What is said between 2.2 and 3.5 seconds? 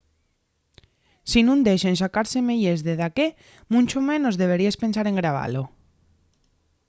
semeyes de daqué